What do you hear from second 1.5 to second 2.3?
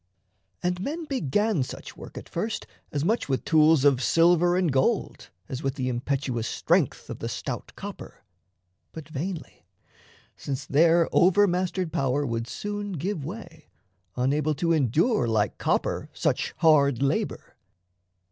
such work At